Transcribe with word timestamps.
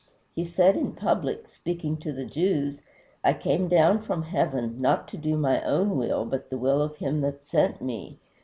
He 0.33 0.45
said 0.45 0.75
in 0.75 0.93
public, 0.93 1.47
speaking 1.47 1.95
to 1.97 2.11
the 2.11 2.25
Jews, 2.25 2.81
"I 3.23 3.33
came 3.35 3.67
down 3.67 4.01
from 4.01 4.23
heaven, 4.23 4.81
not 4.81 5.07
to 5.09 5.15
do 5.17 5.37
my 5.37 5.61
own 5.63 5.95
will, 5.95 6.25
but 6.25 6.49
the 6.49 6.57
will 6.57 6.81
of 6.81 6.95
him 6.95 7.21
that 7.21 7.45
sent 7.45 7.83
me." 7.83 8.17